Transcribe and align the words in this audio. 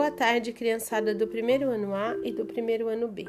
Boa 0.00 0.10
tarde, 0.10 0.54
criançada 0.54 1.14
do 1.14 1.28
primeiro 1.28 1.68
ano 1.68 1.94
A 1.94 2.16
e 2.24 2.32
do 2.32 2.46
primeiro 2.46 2.88
ano 2.88 3.06
B. 3.06 3.26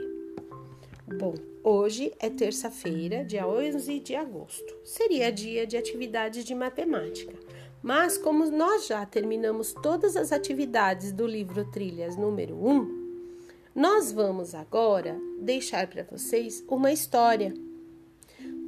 Bom, 1.06 1.36
hoje 1.62 2.14
é 2.18 2.30
terça-feira, 2.30 3.26
dia 3.26 3.46
11 3.46 4.00
de 4.00 4.16
agosto. 4.16 4.78
Seria 4.82 5.34
dia 5.34 5.68
de 5.68 5.76
atividades 5.76 6.46
de 6.46 6.56
matemática. 6.56 7.38
Mas, 7.84 8.18
como 8.18 8.50
nós 8.50 8.88
já 8.88 9.06
terminamos 9.06 9.74
todas 9.84 10.16
as 10.16 10.32
atividades 10.32 11.12
do 11.12 11.28
livro 11.28 11.70
Trilhas 11.70 12.16
número 12.16 12.56
1, 12.56 13.20
nós 13.76 14.14
vamos 14.14 14.56
agora 14.56 15.20
deixar 15.42 15.88
para 15.88 16.04
vocês 16.10 16.64
uma 16.70 16.94
história. 16.94 17.54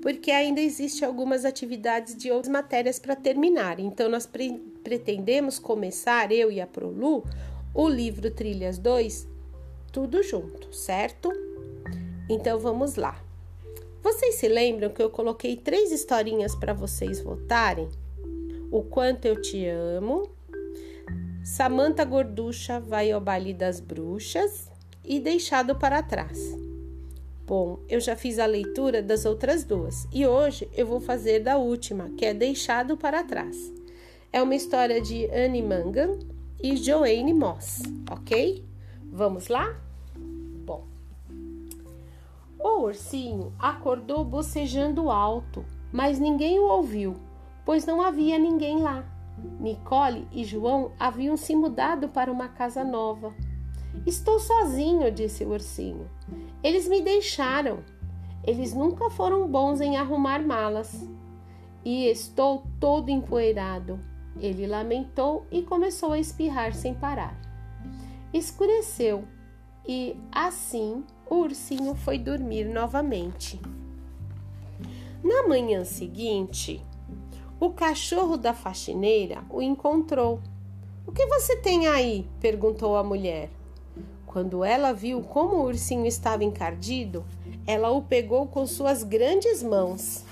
Porque 0.01 0.29
ainda 0.29 0.59
existem 0.59 1.07
algumas 1.07 1.45
atividades 1.45 2.17
de 2.17 2.29
outras 2.29 2.51
matérias 2.51 2.99
para 2.99 3.15
terminar. 3.15 3.79
Então, 3.79 4.09
nós 4.09 4.25
pre 4.25 4.61
pretendemos 4.83 5.57
começar, 5.57 6.29
eu 6.29 6.51
e 6.51 6.59
a 6.59 6.67
Prolu, 6.67 7.23
o 7.73 7.87
livro 7.87 8.29
Trilhas 8.29 8.77
2, 8.77 9.27
tudo 9.91 10.21
junto, 10.21 10.73
certo? 10.73 11.31
Então 12.29 12.59
vamos 12.59 12.95
lá. 12.95 13.21
Vocês 14.01 14.35
se 14.35 14.47
lembram 14.47 14.89
que 14.89 15.01
eu 15.01 15.09
coloquei 15.09 15.55
três 15.55 15.91
historinhas 15.91 16.55
para 16.55 16.73
vocês 16.73 17.19
votarem? 17.21 17.89
O 18.71 18.83
quanto 18.83 19.25
eu 19.25 19.41
te 19.41 19.65
amo, 19.65 20.29
Samanta 21.43 22.03
Gorducha 22.03 22.79
vai 22.79 23.11
ao 23.11 23.21
baile 23.21 23.53
das 23.53 23.79
bruxas 23.79 24.69
e 25.03 25.19
deixado 25.19 25.75
para 25.75 26.03
trás. 26.03 26.55
Bom, 27.45 27.79
eu 27.89 27.99
já 27.99 28.15
fiz 28.15 28.39
a 28.39 28.45
leitura 28.45 29.01
das 29.01 29.25
outras 29.25 29.63
duas 29.63 30.07
e 30.13 30.25
hoje 30.25 30.69
eu 30.75 30.87
vou 30.87 31.01
fazer 31.01 31.39
da 31.41 31.57
última, 31.57 32.09
que 32.17 32.25
é 32.25 32.33
Deixado 32.33 32.95
para 32.95 33.23
Trás. 33.23 33.73
É 34.31 34.41
uma 34.41 34.55
história 34.55 35.01
de 35.01 35.25
Anne 35.25 35.61
Mangan 35.61 36.17
e 36.63 36.77
Joanne 36.77 37.33
Moss, 37.33 37.83
ok? 38.09 38.63
Vamos 39.11 39.49
lá? 39.49 39.75
Bom, 40.65 40.87
o 42.57 42.83
ursinho 42.83 43.51
acordou 43.59 44.23
bocejando 44.23 45.11
alto, 45.11 45.65
mas 45.91 46.19
ninguém 46.19 46.59
o 46.59 46.69
ouviu, 46.69 47.17
pois 47.65 47.85
não 47.85 48.01
havia 48.01 48.39
ninguém 48.39 48.79
lá. 48.79 49.03
Nicole 49.59 50.25
e 50.31 50.45
João 50.45 50.93
haviam 50.97 51.35
se 51.35 51.53
mudado 51.53 52.07
para 52.07 52.31
uma 52.31 52.47
casa 52.47 52.81
nova. 52.81 53.33
Estou 54.05 54.39
sozinho, 54.39 55.11
disse 55.11 55.43
o 55.43 55.49
ursinho. 55.49 56.09
Eles 56.63 56.87
me 56.87 57.01
deixaram. 57.01 57.79
Eles 58.41 58.73
nunca 58.73 59.09
foram 59.09 59.49
bons 59.49 59.81
em 59.81 59.97
arrumar 59.97 60.39
malas. 60.41 61.05
E 61.83 62.05
estou 62.05 62.63
todo 62.79 63.09
empoeirado. 63.09 63.99
Ele 64.39 64.67
lamentou 64.67 65.45
e 65.51 65.61
começou 65.61 66.11
a 66.11 66.19
espirrar 66.19 66.73
sem 66.73 66.93
parar. 66.93 67.35
Escureceu 68.33 69.25
e, 69.87 70.15
assim, 70.31 71.03
o 71.29 71.35
ursinho 71.35 71.93
foi 71.95 72.17
dormir 72.17 72.65
novamente. 72.65 73.59
Na 75.23 75.47
manhã 75.47 75.85
seguinte, 75.85 76.81
o 77.59 77.69
cachorro 77.69 78.35
da 78.35 78.53
faxineira 78.53 79.43
o 79.49 79.61
encontrou. 79.61 80.41
O 81.05 81.11
que 81.11 81.25
você 81.27 81.57
tem 81.57 81.87
aí? 81.87 82.27
perguntou 82.39 82.97
a 82.97 83.03
mulher. 83.03 83.49
Quando 84.25 84.63
ela 84.63 84.91
viu 84.93 85.21
como 85.21 85.57
o 85.57 85.65
ursinho 85.65 86.07
estava 86.07 86.43
encardido, 86.43 87.23
ela 87.67 87.91
o 87.91 88.01
pegou 88.01 88.47
com 88.47 88.65
suas 88.65 89.03
grandes 89.03 89.61
mãos 89.61 90.25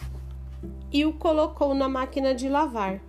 e 0.91 1.05
o 1.05 1.13
colocou 1.13 1.73
na 1.73 1.87
máquina 1.87 2.33
de 2.33 2.49
lavar. 2.49 2.99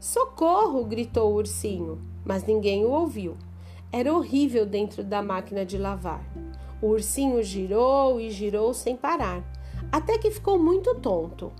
Socorro! 0.00 0.82
gritou 0.86 1.30
o 1.30 1.34
ursinho, 1.34 1.98
mas 2.24 2.42
ninguém 2.44 2.86
o 2.86 2.90
ouviu. 2.90 3.36
Era 3.92 4.14
horrível 4.14 4.64
dentro 4.64 5.04
da 5.04 5.22
máquina 5.22 5.62
de 5.62 5.76
lavar. 5.76 6.24
O 6.80 6.86
ursinho 6.86 7.42
girou 7.42 8.18
e 8.18 8.30
girou 8.30 8.72
sem 8.72 8.96
parar, 8.96 9.44
até 9.92 10.16
que 10.16 10.30
ficou 10.30 10.58
muito 10.58 10.94
tonto. 10.94 11.52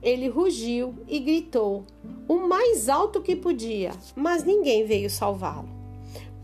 Ele 0.00 0.28
rugiu 0.28 0.94
e 1.08 1.18
gritou 1.18 1.84
o 2.28 2.36
mais 2.46 2.88
alto 2.88 3.20
que 3.20 3.34
podia, 3.34 3.90
mas 4.14 4.44
ninguém 4.44 4.86
veio 4.86 5.10
salvá-lo. 5.10 5.68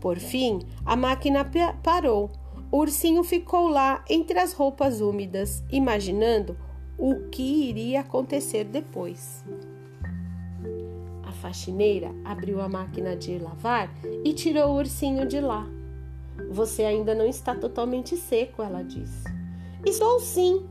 Por 0.01 0.17
fim, 0.19 0.59
a 0.85 0.97
máquina 0.97 1.49
parou. 1.81 2.31
O 2.69 2.79
ursinho 2.79 3.23
ficou 3.23 3.69
lá 3.69 4.03
entre 4.09 4.37
as 4.39 4.51
roupas 4.51 4.99
úmidas, 4.99 5.63
imaginando 5.71 6.57
o 6.97 7.29
que 7.29 7.69
iria 7.69 8.01
acontecer 8.01 8.65
depois 8.65 9.41
faxineira 11.43 12.15
abriu 12.23 12.61
a 12.61 12.69
máquina 12.69 13.17
de 13.17 13.37
lavar 13.37 13.93
e 14.23 14.31
tirou 14.31 14.71
o 14.71 14.77
ursinho 14.77 15.27
de 15.27 15.41
lá. 15.41 15.67
Você 16.49 16.83
ainda 16.83 17.13
não 17.13 17.25
está 17.25 17.53
totalmente 17.53 18.15
seco, 18.15 18.63
ela 18.63 18.81
disse. 18.81 19.25
Estou 19.85 20.21
sim, 20.21 20.65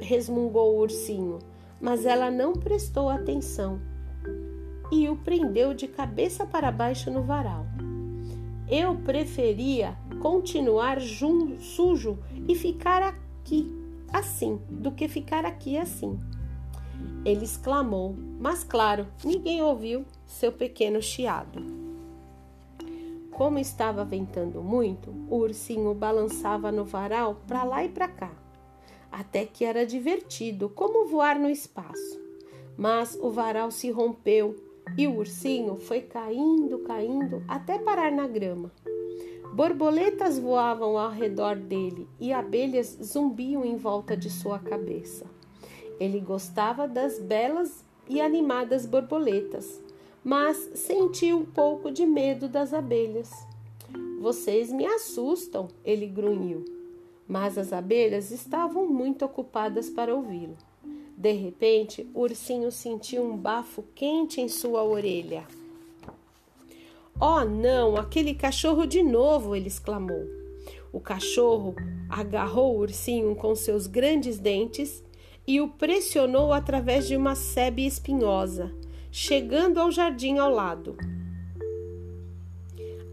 resmungou 0.00 0.74
o 0.74 0.80
ursinho, 0.80 1.38
mas 1.80 2.04
ela 2.04 2.28
não 2.28 2.54
prestou 2.54 3.08
atenção 3.08 3.80
e 4.90 5.08
o 5.08 5.14
prendeu 5.14 5.72
de 5.72 5.86
cabeça 5.86 6.44
para 6.44 6.72
baixo 6.72 7.08
no 7.08 7.22
varal. 7.22 7.64
Eu 8.68 8.96
preferia 8.96 9.96
continuar 10.20 11.00
sujo 11.00 12.18
e 12.48 12.56
ficar 12.56 13.00
aqui 13.02 13.72
assim 14.12 14.60
do 14.68 14.90
que 14.90 15.06
ficar 15.06 15.44
aqui 15.44 15.78
assim. 15.78 16.18
Ele 17.24 17.44
exclamou, 17.44 18.14
mas 18.38 18.64
claro, 18.64 19.06
ninguém 19.24 19.62
ouviu 19.62 20.04
seu 20.26 20.52
pequeno 20.52 21.02
chiado. 21.02 21.62
Como 23.30 23.58
estava 23.58 24.04
ventando 24.04 24.62
muito, 24.62 25.10
o 25.28 25.36
ursinho 25.36 25.94
balançava 25.94 26.70
no 26.70 26.84
varal 26.84 27.40
para 27.46 27.64
lá 27.64 27.84
e 27.84 27.88
para 27.88 28.08
cá, 28.08 28.32
até 29.10 29.46
que 29.46 29.64
era 29.64 29.86
divertido, 29.86 30.68
como 30.68 31.06
voar 31.06 31.38
no 31.38 31.48
espaço. 31.48 32.20
Mas 32.76 33.18
o 33.20 33.30
varal 33.30 33.70
se 33.70 33.90
rompeu 33.90 34.56
e 34.96 35.06
o 35.06 35.16
ursinho 35.16 35.76
foi 35.76 36.02
caindo, 36.02 36.80
caindo 36.80 37.42
até 37.48 37.78
parar 37.78 38.12
na 38.12 38.26
grama. 38.26 38.70
Borboletas 39.52 40.38
voavam 40.38 40.96
ao 40.96 41.10
redor 41.10 41.56
dele 41.56 42.06
e 42.20 42.32
abelhas 42.32 42.98
zumbiam 43.02 43.64
em 43.64 43.76
volta 43.76 44.16
de 44.16 44.30
sua 44.30 44.58
cabeça. 44.58 45.26
Ele 46.00 46.18
gostava 46.18 46.88
das 46.88 47.18
belas 47.18 47.84
e 48.08 48.22
animadas 48.22 48.86
borboletas, 48.86 49.80
mas 50.24 50.56
sentia 50.74 51.36
um 51.36 51.44
pouco 51.44 51.90
de 51.90 52.06
medo 52.06 52.48
das 52.48 52.72
abelhas. 52.72 53.30
Vocês 54.18 54.72
me 54.72 54.86
assustam, 54.86 55.68
ele 55.84 56.06
grunhiu. 56.06 56.64
Mas 57.28 57.58
as 57.58 57.72
abelhas 57.72 58.30
estavam 58.30 58.86
muito 58.88 59.24
ocupadas 59.24 59.90
para 59.90 60.14
ouvi-lo. 60.14 60.56
De 61.16 61.32
repente, 61.32 62.10
o 62.14 62.22
ursinho 62.22 62.72
sentiu 62.72 63.22
um 63.22 63.36
bafo 63.36 63.84
quente 63.94 64.40
em 64.40 64.48
sua 64.48 64.82
orelha. 64.82 65.46
Oh, 67.20 67.44
não, 67.44 67.96
aquele 67.96 68.34
cachorro 68.34 68.86
de 68.86 69.02
novo! 69.02 69.54
ele 69.54 69.68
exclamou. 69.68 70.26
O 70.90 70.98
cachorro 70.98 71.74
agarrou 72.08 72.74
o 72.74 72.78
ursinho 72.78 73.36
com 73.36 73.54
seus 73.54 73.86
grandes 73.86 74.38
dentes 74.38 75.04
e 75.46 75.60
o 75.60 75.68
pressionou 75.68 76.52
através 76.52 77.08
de 77.08 77.16
uma 77.16 77.34
sebe 77.34 77.86
espinhosa, 77.86 78.72
chegando 79.10 79.78
ao 79.78 79.90
jardim 79.90 80.38
ao 80.38 80.50
lado. 80.50 80.96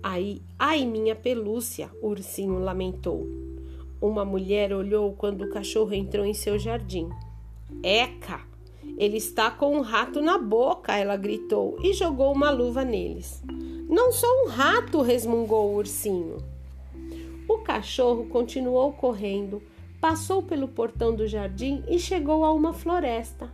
Aí, 0.04 0.42
ai 0.58 0.86
minha 0.86 1.16
pelúcia, 1.16 1.90
o 2.02 2.10
ursinho 2.10 2.60
lamentou. 2.60 3.28
Uma 4.00 4.24
mulher 4.24 4.72
olhou 4.72 5.14
quando 5.14 5.44
o 5.44 5.50
cachorro 5.50 5.94
entrou 5.94 6.26
em 6.26 6.34
seu 6.34 6.60
jardim. 6.60 7.10
Eca! 7.82 8.42
Ele 8.98 9.18
está 9.18 9.52
com 9.52 9.76
um 9.76 9.82
rato 9.82 10.22
na 10.22 10.38
boca, 10.38 10.98
ela 10.98 11.16
gritou 11.16 11.78
e 11.84 11.94
jogou 11.94 12.34
uma 12.34 12.50
luva 12.50 12.84
neles. 12.84 13.44
Não 13.90 14.12
sou 14.12 14.46
um 14.46 14.48
rato, 14.48 15.02
resmungou 15.02 15.72
o 15.72 15.76
ursinho. 15.76 16.38
O 17.48 17.60
cachorro 17.60 18.26
continuou 18.28 18.94
correndo, 18.94 19.62
Passou 20.10 20.42
pelo 20.42 20.70
portão 20.70 21.14
do 21.14 21.28
jardim 21.28 21.84
e 21.86 22.00
chegou 22.00 22.46
a 22.46 22.54
uma 22.54 22.72
floresta. 22.72 23.52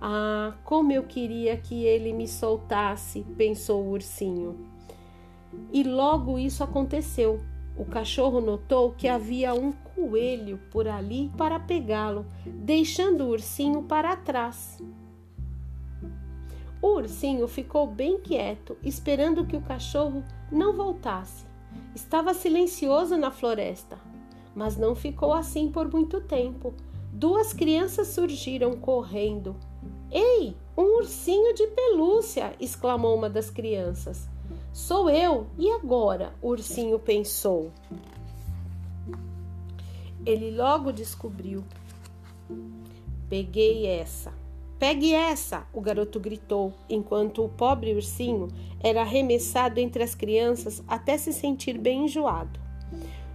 Ah, 0.00 0.52
como 0.64 0.90
eu 0.90 1.04
queria 1.04 1.56
que 1.56 1.84
ele 1.84 2.12
me 2.12 2.26
soltasse, 2.26 3.24
pensou 3.38 3.84
o 3.84 3.90
ursinho. 3.90 4.66
E 5.72 5.84
logo 5.84 6.40
isso 6.40 6.64
aconteceu. 6.64 7.40
O 7.76 7.84
cachorro 7.84 8.40
notou 8.40 8.90
que 8.90 9.06
havia 9.06 9.54
um 9.54 9.70
coelho 9.70 10.58
por 10.72 10.88
ali 10.88 11.30
para 11.38 11.60
pegá-lo, 11.60 12.26
deixando 12.44 13.22
o 13.22 13.28
ursinho 13.28 13.84
para 13.84 14.16
trás. 14.16 14.82
O 16.82 16.96
ursinho 16.96 17.46
ficou 17.46 17.86
bem 17.86 18.18
quieto, 18.18 18.76
esperando 18.82 19.46
que 19.46 19.56
o 19.56 19.62
cachorro 19.62 20.24
não 20.50 20.72
voltasse. 20.72 21.46
Estava 21.94 22.34
silencioso 22.34 23.16
na 23.16 23.30
floresta, 23.30 23.96
mas 24.54 24.76
não 24.76 24.94
ficou 24.94 25.32
assim 25.32 25.70
por 25.70 25.90
muito 25.90 26.20
tempo. 26.20 26.74
Duas 27.12 27.52
crianças 27.52 28.08
surgiram 28.08 28.76
correndo. 28.76 29.56
Ei, 30.10 30.56
um 30.76 30.98
ursinho 30.98 31.54
de 31.54 31.66
pelúcia! 31.68 32.54
exclamou 32.60 33.16
uma 33.16 33.30
das 33.30 33.50
crianças. 33.50 34.28
Sou 34.72 35.10
eu, 35.10 35.46
e 35.58 35.70
agora? 35.70 36.32
O 36.40 36.48
ursinho 36.48 36.98
pensou. 36.98 37.70
Ele 40.24 40.50
logo 40.50 40.92
descobriu. 40.92 41.64
Peguei 43.28 43.86
essa. 43.86 44.32
Pegue 44.78 45.12
essa! 45.14 45.66
O 45.72 45.80
garoto 45.80 46.18
gritou, 46.18 46.72
enquanto 46.88 47.44
o 47.44 47.48
pobre 47.48 47.94
ursinho 47.94 48.48
era 48.80 49.02
arremessado 49.02 49.78
entre 49.78 50.02
as 50.02 50.14
crianças 50.14 50.82
até 50.88 51.16
se 51.16 51.32
sentir 51.32 51.78
bem 51.78 52.06
enjoado. 52.06 52.61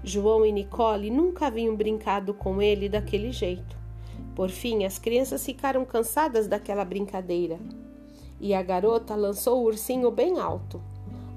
João 0.08 0.46
e 0.46 0.52
Nicole 0.52 1.12
nunca 1.12 1.48
haviam 1.48 1.76
brincado 1.76 2.34
com 2.34 2.62
ele 2.62 2.88
daquele 2.88 3.32
jeito. 3.32 3.78
Por 4.34 4.50
fim, 4.50 4.86
as 4.86 4.98
crianças 4.98 5.46
ficaram 5.46 5.84
cansadas 5.84 6.48
daquela 6.48 6.86
brincadeira 6.86 7.60
e 8.40 8.54
a 8.54 8.62
garota 8.62 9.16
lançou 9.16 9.62
o 9.62 9.66
ursinho 9.66 10.10
bem 10.10 10.40
alto. 10.40 10.82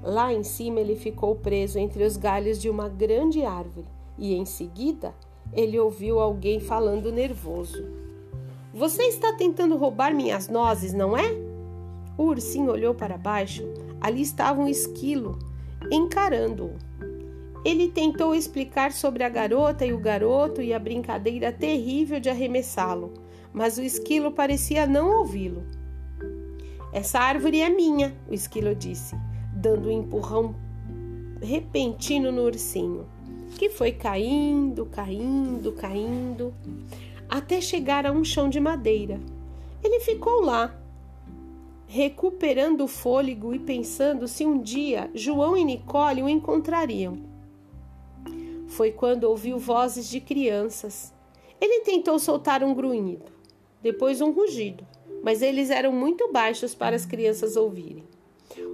Lá 0.01 0.33
em 0.33 0.43
cima 0.43 0.79
ele 0.79 0.95
ficou 0.95 1.35
preso 1.35 1.77
entre 1.77 2.03
os 2.03 2.17
galhos 2.17 2.59
de 2.59 2.69
uma 2.69 2.87
grande 2.87 3.43
árvore 3.43 3.87
e 4.17 4.33
em 4.33 4.45
seguida 4.45 5.13
ele 5.53 5.77
ouviu 5.77 6.19
alguém 6.19 6.59
falando 6.59 7.11
nervoso. 7.11 7.85
Você 8.73 9.03
está 9.03 9.33
tentando 9.33 9.75
roubar 9.75 10.13
minhas 10.13 10.47
nozes, 10.47 10.93
não 10.93 11.17
é? 11.17 11.33
O 12.17 12.23
ursinho 12.23 12.71
olhou 12.71 12.95
para 12.95 13.17
baixo. 13.17 13.63
Ali 13.99 14.21
estava 14.21 14.61
um 14.61 14.67
esquilo 14.67 15.37
encarando-o. 15.91 16.75
Ele 17.63 17.89
tentou 17.89 18.33
explicar 18.33 18.91
sobre 18.91 19.23
a 19.23 19.29
garota 19.29 19.85
e 19.85 19.93
o 19.93 19.99
garoto 19.99 20.61
e 20.61 20.73
a 20.73 20.79
brincadeira 20.79 21.51
terrível 21.51 22.19
de 22.19 22.27
arremessá-lo, 22.27 23.13
mas 23.53 23.77
o 23.77 23.83
esquilo 23.83 24.31
parecia 24.31 24.87
não 24.87 25.19
ouvi-lo. 25.19 25.63
Essa 26.91 27.19
árvore 27.19 27.61
é 27.61 27.69
minha, 27.69 28.17
o 28.27 28.33
esquilo 28.33 28.73
disse, 28.73 29.15
dando 29.53 29.89
um 29.89 29.91
empurrão 29.91 30.55
repentino 31.41 32.31
no 32.31 32.43
ursinho, 32.43 33.05
que 33.57 33.69
foi 33.69 33.91
caindo, 33.91 34.87
caindo, 34.87 35.71
caindo, 35.73 36.53
até 37.29 37.61
chegar 37.61 38.05
a 38.07 38.11
um 38.11 38.23
chão 38.23 38.49
de 38.49 38.59
madeira. 38.59 39.21
Ele 39.83 39.99
ficou 39.99 40.41
lá, 40.41 40.75
recuperando 41.85 42.81
o 42.81 42.87
fôlego 42.87 43.53
e 43.53 43.59
pensando 43.59 44.27
se 44.27 44.45
um 44.45 44.61
dia 44.61 45.11
João 45.13 45.55
e 45.55 45.63
Nicole 45.63 46.23
o 46.23 46.29
encontrariam. 46.29 47.30
Foi 48.71 48.91
quando 48.91 49.25
ouviu 49.25 49.57
vozes 49.57 50.09
de 50.09 50.19
crianças. 50.19 51.13
Ele 51.59 51.81
tentou 51.81 52.17
soltar 52.17 52.63
um 52.63 52.73
grunhido, 52.73 53.31
depois 53.81 54.19
um 54.19 54.31
rugido 54.31 54.85
mas 55.21 55.41
eles 55.41 55.69
eram 55.69 55.91
muito 55.91 56.31
baixos 56.31 56.73
para 56.73 56.95
as 56.95 57.05
crianças 57.05 57.55
ouvirem. 57.55 58.03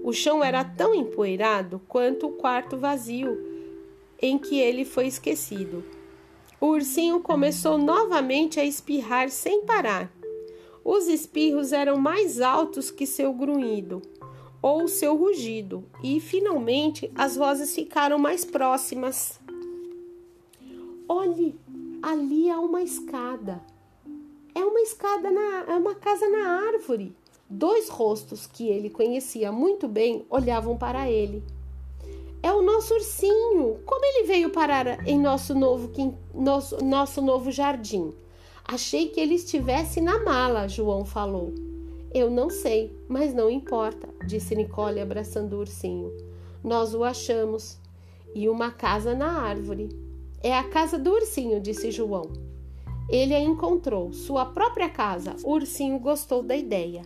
O 0.04 0.14
chão 0.14 0.44
era 0.44 0.64
tão 0.64 0.96
empoeirado 0.96 1.82
quanto 1.88 2.28
o 2.28 2.32
quarto 2.32 2.78
vazio 2.78 3.38
em 4.22 4.38
que 4.38 4.60
ele 4.60 4.86
foi 4.86 5.08
esquecido. 5.08 5.84
O 6.60 6.68
ursinho 6.68 7.20
começou 7.20 7.78
novamente 7.78 8.60
a 8.60 8.66
espirrar 8.66 9.30
sem 9.30 9.64
parar. 9.64 10.12
Os 10.84 11.08
espirros 11.08 11.74
eram 11.74 11.98
mais 11.98 12.40
altos 12.42 12.90
que 12.90 13.06
seu 13.06 13.34
grunhido 13.34 14.02
ou 14.60 14.88
seu 14.88 15.16
rugido, 15.16 15.86
e 16.04 16.20
finalmente 16.20 17.12
as 17.14 17.36
vozes 17.36 17.76
ficaram 17.76 18.18
mais 18.18 18.44
próximas. 18.44 19.40
Olhe, 21.10 21.58
ali 22.02 22.50
há 22.50 22.60
uma 22.60 22.82
escada. 22.82 23.62
É 24.54 24.60
uma 24.60 24.82
escada 24.82 25.32
na, 25.32 25.66
é 25.70 25.76
uma 25.78 25.96
casa 25.96 26.28
na 26.30 26.68
árvore. 26.68 27.16
Dois 27.50 27.88
rostos 27.88 28.46
que 28.46 28.68
ele 28.68 28.90
conhecia 28.90 29.52
muito 29.52 29.88
bem 29.88 30.26
olhavam 30.30 30.78
para 30.78 31.10
ele. 31.10 31.44
É 32.44 32.52
o 32.52 32.62
nosso 32.62 32.94
ursinho. 32.94 33.80
Como 33.86 34.04
ele 34.04 34.28
veio 34.28 34.50
parar 34.50 35.08
em 35.08 35.18
nosso 35.18 35.56
novo, 35.56 35.90
nosso, 36.34 36.84
nosso 36.84 37.22
novo 37.22 37.52
jardim? 37.52 38.14
Achei 38.66 39.08
que 39.08 39.20
ele 39.20 39.36
estivesse 39.36 40.02
na 40.02 40.20
mala, 40.24 40.68
João 40.68 41.06
falou. 41.06 41.54
Eu 42.14 42.30
não 42.30 42.50
sei, 42.50 42.94
mas 43.08 43.34
não 43.34 43.50
importa, 43.50 44.10
disse 44.26 44.56
Nicole 44.56 45.00
abraçando 45.00 45.54
o 45.54 45.60
ursinho. 45.60 46.12
Nós 46.64 46.94
o 46.94 47.04
achamos. 47.04 47.80
E 48.36 48.50
uma 48.50 48.72
casa 48.72 49.16
na 49.16 49.42
árvore. 49.42 50.07
É 50.42 50.58
a 50.58 50.64
casa 50.64 50.98
do 50.98 51.12
ursinho, 51.12 51.60
disse 51.60 51.92
João. 51.92 52.32
Ele 53.10 53.34
a 53.34 53.40
encontrou, 53.40 54.14
sua 54.14 54.46
própria 54.46 54.90
casa. 54.90 55.36
O 55.44 55.54
ursinho 55.54 55.98
gostou 55.98 56.44
da 56.44 56.56
ideia. 56.56 57.04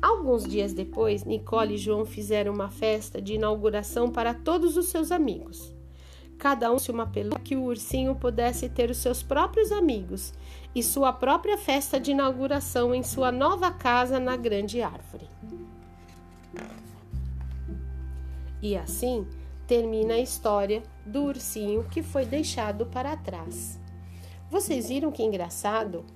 Alguns 0.00 0.44
dias 0.44 0.72
depois, 0.72 1.24
Nicole 1.24 1.74
e 1.74 1.78
João 1.78 2.04
fizeram 2.04 2.52
uma 2.52 2.70
festa 2.70 3.20
de 3.20 3.34
inauguração 3.34 4.10
para 4.10 4.32
todos 4.32 4.76
os 4.76 4.88
seus 4.88 5.10
amigos. 5.12 5.74
Cada 6.38 6.72
um 6.72 6.78
se 6.78 6.90
uma 6.90 7.06
pelúcia 7.06 7.40
que 7.40 7.56
o 7.56 7.64
ursinho 7.64 8.14
pudesse 8.14 8.68
ter 8.68 8.90
os 8.90 8.98
seus 8.98 9.22
próprios 9.22 9.72
amigos 9.72 10.32
e 10.72 10.82
sua 10.82 11.12
própria 11.12 11.58
festa 11.58 11.98
de 11.98 12.12
inauguração 12.12 12.94
em 12.94 13.02
sua 13.02 13.32
nova 13.32 13.72
casa 13.72 14.20
na 14.20 14.36
grande 14.36 14.80
árvore. 14.80 15.28
E 18.62 18.76
assim, 18.76 19.26
termina 19.68 20.14
a 20.14 20.18
história 20.18 20.82
do 21.04 21.24
ursinho 21.24 21.84
que 21.84 22.02
foi 22.02 22.24
deixado 22.24 22.86
para 22.86 23.16
trás. 23.18 23.78
Vocês 24.50 24.88
viram 24.88 25.12
que 25.12 25.22
engraçado? 25.22 26.06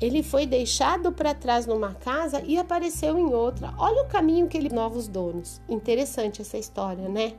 Ele 0.00 0.22
foi 0.22 0.46
deixado 0.46 1.12
para 1.12 1.34
trás 1.34 1.66
numa 1.66 1.92
casa 1.92 2.42
e 2.46 2.56
apareceu 2.56 3.18
em 3.18 3.34
outra. 3.34 3.74
Olha 3.76 4.02
o 4.02 4.08
caminho 4.08 4.48
que 4.48 4.56
ele 4.56 4.70
novos 4.70 5.06
donos. 5.06 5.60
Interessante 5.68 6.40
essa 6.40 6.56
história, 6.56 7.06
né? 7.06 7.34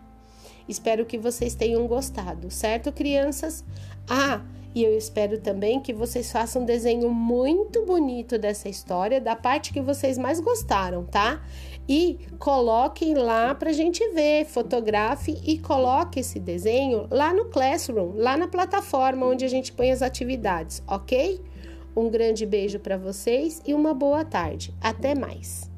Espero 0.70 1.08
que 1.08 1.18
vocês 1.18 1.56
tenham 1.56 1.88
gostado, 1.88 2.52
certo, 2.52 2.92
crianças? 2.92 3.66
Ah, 4.08 4.42
e 4.76 4.84
eu 4.84 4.96
espero 4.96 5.40
também 5.40 5.82
que 5.82 5.92
vocês 5.92 6.32
façam 6.32 6.62
um 6.62 6.66
desenho 6.66 7.10
muito 7.10 7.84
bonito 7.84 8.38
dessa 8.38 8.70
história, 8.70 9.20
da 9.20 9.36
parte 9.36 9.74
que 9.74 9.82
vocês 9.82 10.20
mais 10.20 10.40
gostaram, 10.40 11.04
tá? 11.04 11.42
E 11.88 12.20
coloquem 12.38 13.16
lá 13.16 13.54
para 13.56 13.72
a 13.72 13.74
gente 13.74 14.08
ver, 14.10 14.46
fotografe 14.46 15.38
e 15.44 15.58
coloque 15.58 16.20
esse 16.20 16.40
desenho 16.40 17.08
lá 17.10 17.34
no 17.34 17.46
Classroom, 17.46 18.14
lá 18.16 18.38
na 18.38 18.48
plataforma 18.48 19.26
onde 19.26 19.44
a 19.44 19.50
gente 19.50 19.74
põe 19.74 19.92
as 19.92 20.02
atividades, 20.02 20.82
ok? 20.88 21.42
Um 21.96 22.10
grande 22.10 22.46
beijo 22.46 22.80
para 22.80 22.98
vocês 22.98 23.62
e 23.66 23.74
uma 23.74 23.94
boa 23.94 24.24
tarde. 24.24 24.74
Até 24.82 25.14
mais! 25.14 25.71